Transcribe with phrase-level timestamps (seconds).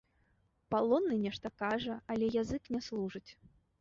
[0.73, 3.29] Палонны нешта кажа, але язык не служыць.